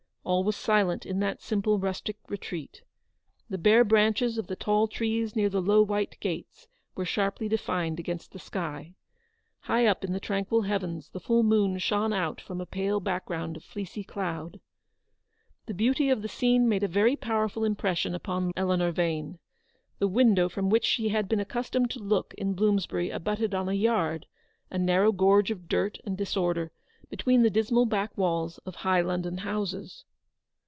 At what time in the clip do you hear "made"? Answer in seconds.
16.69-16.83